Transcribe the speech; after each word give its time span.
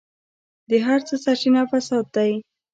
د 0.69 0.71
هر 0.85 0.99
څه 1.07 1.15
سرچينه 1.23 1.61
فساد 1.71 2.05
دی. 2.15 2.31